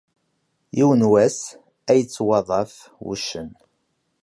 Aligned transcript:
Yiwen 0.77 1.03
wass 1.11 1.39
ay 1.91 1.97
yettwaḍḍaf 1.99 2.73
wuccen. 3.03 3.49